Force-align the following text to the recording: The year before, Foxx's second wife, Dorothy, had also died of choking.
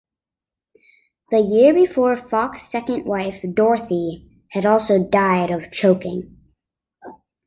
The 1.29 1.37
year 1.41 1.75
before, 1.75 2.15
Foxx's 2.15 2.67
second 2.71 3.05
wife, 3.05 3.45
Dorothy, 3.53 4.31
had 4.49 4.65
also 4.65 4.97
died 5.07 5.51
of 5.51 5.71
choking. 5.71 6.39